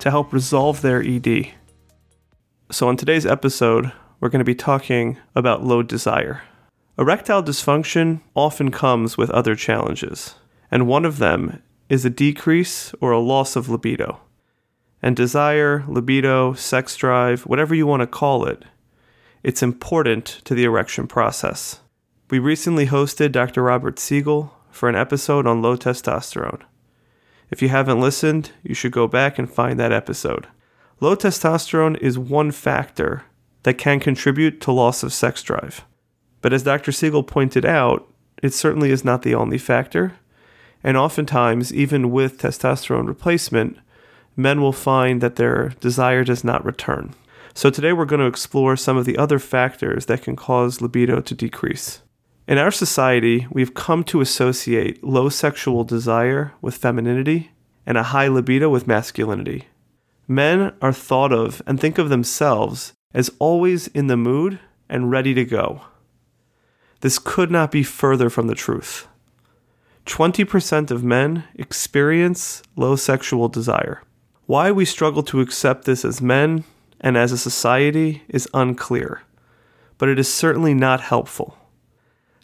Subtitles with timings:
[0.00, 1.52] to help resolve their ED.
[2.70, 6.42] So, on today's episode, we're going to be talking about low desire.
[6.98, 10.34] Erectile dysfunction often comes with other challenges,
[10.70, 14.20] and one of them is a decrease or a loss of libido.
[15.02, 18.64] And desire, libido, sex drive, whatever you want to call it,
[19.42, 21.80] it's important to the erection process.
[22.30, 23.62] We recently hosted Dr.
[23.62, 26.62] Robert Siegel for an episode on low testosterone.
[27.50, 30.46] If you haven't listened, you should go back and find that episode.
[31.00, 33.24] Low testosterone is one factor
[33.64, 35.84] that can contribute to loss of sex drive.
[36.42, 36.92] But as Dr.
[36.92, 38.06] Siegel pointed out,
[38.42, 40.14] it certainly is not the only factor.
[40.84, 43.78] And oftentimes, even with testosterone replacement,
[44.36, 47.14] men will find that their desire does not return.
[47.52, 51.20] So today we're going to explore some of the other factors that can cause libido
[51.20, 52.00] to decrease.
[52.50, 57.52] In our society, we've come to associate low sexual desire with femininity
[57.86, 59.68] and a high libido with masculinity.
[60.26, 65.32] Men are thought of and think of themselves as always in the mood and ready
[65.32, 65.82] to go.
[67.02, 69.06] This could not be further from the truth.
[70.06, 74.02] 20% of men experience low sexual desire.
[74.46, 76.64] Why we struggle to accept this as men
[77.00, 79.22] and as a society is unclear,
[79.98, 81.56] but it is certainly not helpful.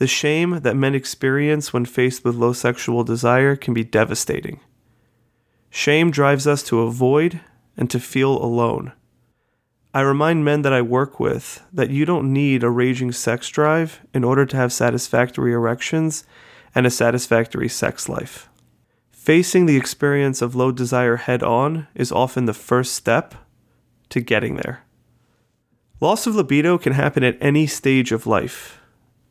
[0.00, 4.60] The shame that men experience when faced with low sexual desire can be devastating.
[5.68, 7.40] Shame drives us to avoid
[7.76, 8.92] and to feel alone.
[9.92, 14.00] I remind men that I work with that you don't need a raging sex drive
[14.14, 16.24] in order to have satisfactory erections
[16.74, 18.48] and a satisfactory sex life.
[19.10, 23.34] Facing the experience of low desire head on is often the first step
[24.08, 24.82] to getting there.
[26.00, 28.79] Loss of libido can happen at any stage of life.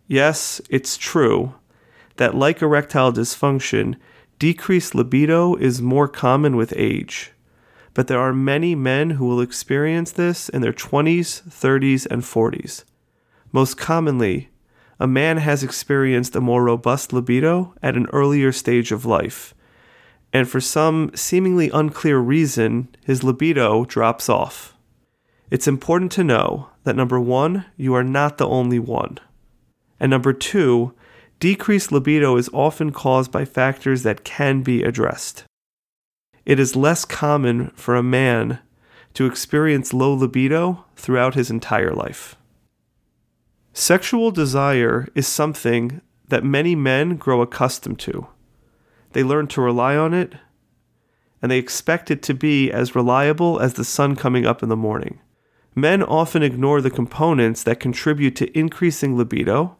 [0.09, 1.53] Yes, it's true
[2.17, 3.95] that, like erectile dysfunction,
[4.39, 7.31] decreased libido is more common with age
[7.93, 12.85] but there are many men who will experience this in their 20s, 30s, and 40s.
[13.51, 14.49] Most commonly,
[14.99, 19.53] a man has experienced a more robust libido at an earlier stage of life,
[20.31, 24.75] and for some seemingly unclear reason, his libido drops off.
[25.49, 29.17] It's important to know that number one, you are not the only one.
[29.99, 30.93] And number two,
[31.39, 35.45] decreased libido is often caused by factors that can be addressed
[36.49, 38.57] it is less common for a man
[39.13, 42.37] to experience low libido throughout his entire life.
[43.71, 48.25] Sexual desire is something that many men grow accustomed to.
[49.13, 50.33] They learn to rely on it,
[51.39, 54.75] and they expect it to be as reliable as the sun coming up in the
[54.75, 55.19] morning.
[55.75, 59.77] Men often ignore the components that contribute to increasing libido,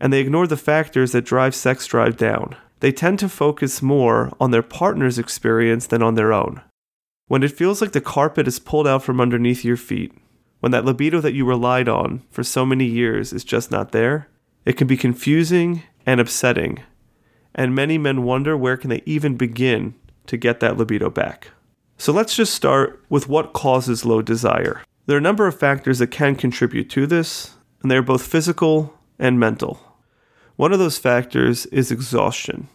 [0.00, 4.32] and they ignore the factors that drive sex drive down they tend to focus more
[4.40, 6.60] on their partner's experience than on their own.
[7.26, 10.12] When it feels like the carpet is pulled out from underneath your feet,
[10.60, 14.28] when that libido that you relied on for so many years is just not there,
[14.64, 16.80] it can be confusing and upsetting,
[17.54, 19.94] and many men wonder where can they even begin
[20.26, 21.50] to get that libido back.
[21.96, 24.82] So let's just start with what causes low desire.
[25.06, 28.94] There are a number of factors that can contribute to this, and they're both physical
[29.18, 29.87] and mental.
[30.58, 32.66] One of those factors is exhaustion.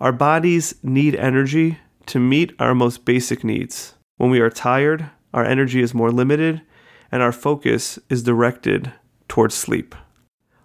[0.00, 3.94] Our bodies need energy to meet our most basic needs.
[4.18, 6.62] When we are tired, our energy is more limited
[7.10, 8.92] and our focus is directed
[9.26, 9.96] towards sleep.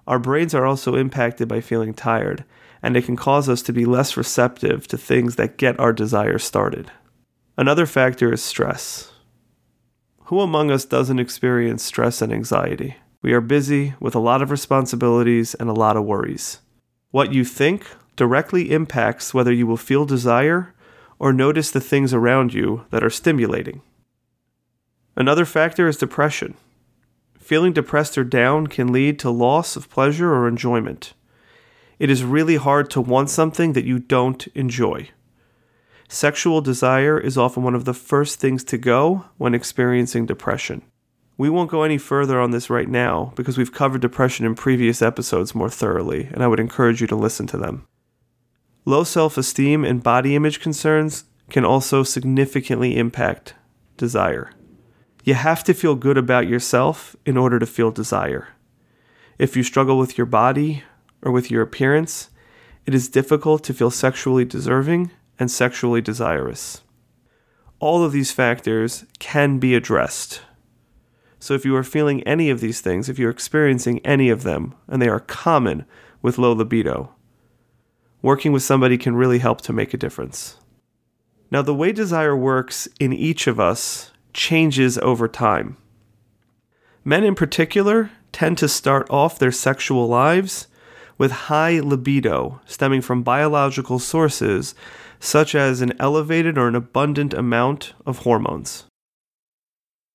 [0.06, 2.46] Our brains are also impacted by feeling tired,
[2.84, 6.38] and it can cause us to be less receptive to things that get our desire
[6.38, 6.92] started.
[7.58, 9.12] Another factor is stress.
[10.26, 12.98] Who among us doesn't experience stress and anxiety?
[13.26, 16.60] We are busy with a lot of responsibilities and a lot of worries.
[17.10, 20.76] What you think directly impacts whether you will feel desire
[21.18, 23.82] or notice the things around you that are stimulating.
[25.16, 26.54] Another factor is depression.
[27.40, 31.16] Feeling depressed or down can lead to loss of pleasure or enjoyment.
[31.98, 35.10] It is really hard to want something that you don't enjoy.
[36.08, 40.84] Sexual desire is often one of the first things to go when experiencing depression.
[41.38, 45.02] We won't go any further on this right now because we've covered depression in previous
[45.02, 47.88] episodes more thoroughly, and I would encourage you to listen to them.
[48.86, 53.56] Low self esteem and body image concerns can also significantly impact
[53.98, 54.52] desire.
[55.24, 58.50] You have to feel good about yourself in order to feel desire.
[59.38, 60.84] If you struggle with your body
[61.22, 62.30] or with your appearance,
[62.86, 66.82] it is difficult to feel sexually deserving and sexually desirous.
[67.80, 70.42] All of these factors can be addressed.
[71.40, 74.74] So, if you are feeling any of these things, if you're experiencing any of them,
[74.88, 75.86] and they are common
[76.22, 77.14] with low libido,
[78.22, 80.58] working with somebody can really help to make a difference.
[81.52, 85.78] Now, the way desire works in each of us changes over time.
[87.04, 90.68] Men in particular tend to start off their sexual lives
[91.18, 94.76] with high libido stemming from biological sources
[95.20, 98.86] such as an elevated or an abundant amount of hormones.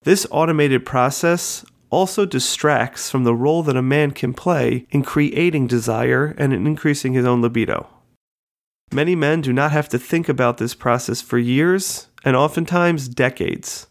[0.02, 5.66] This automated process also distracts from the role that a man can play in creating
[5.66, 7.86] desire and in increasing his own libido.
[8.92, 13.86] Many men do not have to think about this process for years and oftentimes decades.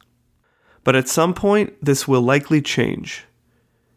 [0.83, 3.25] But at some point, this will likely change.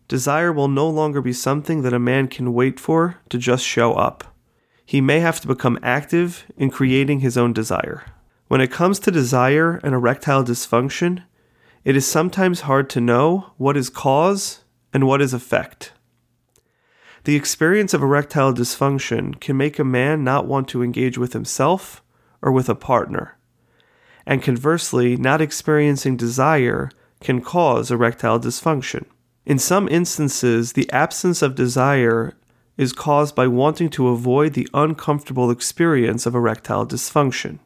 [0.06, 3.94] Desire will no longer be something that a man can wait for to just show
[3.94, 4.37] up.
[4.85, 8.05] He may have to become active in creating his own desire.
[8.49, 11.23] When it comes to desire and erectile dysfunction,
[11.84, 14.61] it is sometimes hard to know what is cause
[14.93, 15.93] and what is effect.
[17.25, 22.02] The experience of erectile dysfunction can make a man not want to engage with himself
[22.40, 23.38] or with a partner.
[24.26, 26.90] And conversely, not experiencing desire
[27.20, 29.05] can cause erectile dysfunction.
[29.44, 32.34] In some instances, the absence of desire
[32.76, 37.58] is caused by wanting to avoid the uncomfortable experience of erectile dysfunction.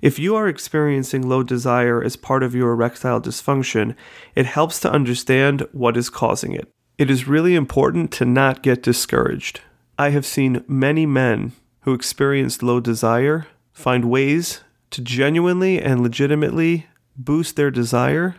[0.00, 3.96] If you are experiencing low desire as part of your erectile dysfunction,
[4.34, 6.68] it helps to understand what is causing it.
[6.98, 9.60] It is really important to not get discouraged.
[9.98, 16.86] I have seen many men who experienced low desire find ways to genuinely and legitimately
[17.16, 18.36] boost their desire,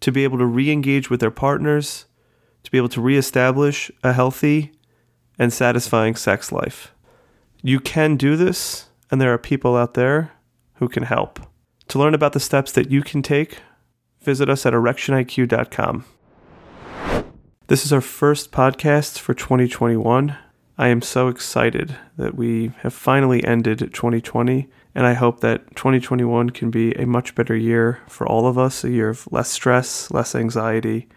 [0.00, 2.04] to be able to re engage with their partners,
[2.62, 4.72] to be able to reestablish a healthy
[5.38, 6.92] and satisfying sex life.
[7.62, 10.32] You can do this, and there are people out there
[10.78, 11.40] who can help.
[11.88, 13.58] To learn about the steps that you can take,
[14.22, 16.04] visit us at erectioniq.com.
[17.68, 20.36] This is our first podcast for 2021.
[20.78, 26.50] I am so excited that we have finally ended 2020, and I hope that 2021
[26.50, 30.10] can be a much better year for all of us a year of less stress,
[30.10, 31.08] less anxiety,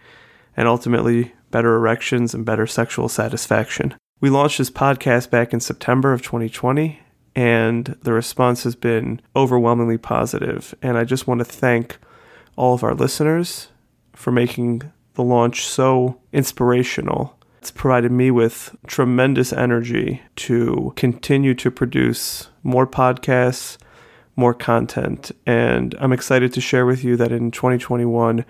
[0.58, 3.94] and ultimately better erections and better sexual satisfaction.
[4.20, 7.00] We launched this podcast back in September of 2020,
[7.36, 10.76] and the response has been overwhelmingly positive.
[10.82, 11.98] And I just want to thank
[12.56, 13.70] all of our listeners
[14.14, 17.38] for making the launch so inspirational.
[17.60, 23.78] It's provided me with tremendous energy to continue to produce more podcasts,
[24.36, 25.32] more content.
[25.46, 28.46] And I'm excited to share with you that in 2021,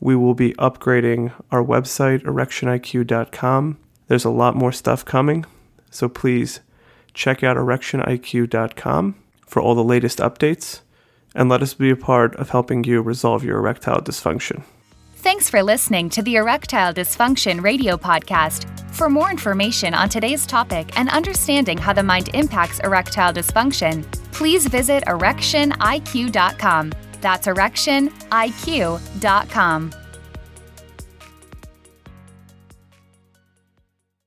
[0.00, 3.78] we will be upgrading our website, erectioniq.com.
[4.06, 5.44] There's a lot more stuff coming,
[5.90, 6.60] so please
[7.14, 9.14] check out erectioniq.com
[9.46, 10.80] for all the latest updates
[11.34, 14.62] and let us be a part of helping you resolve your erectile dysfunction.
[15.16, 18.68] Thanks for listening to the Erectile Dysfunction Radio Podcast.
[18.92, 24.66] For more information on today's topic and understanding how the mind impacts erectile dysfunction, please
[24.66, 26.92] visit erectioniq.com.
[27.20, 30.01] That's erectioniq.com.